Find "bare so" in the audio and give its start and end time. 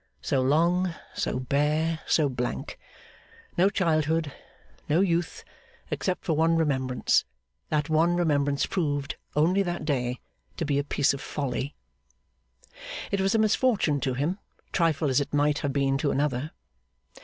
1.39-2.27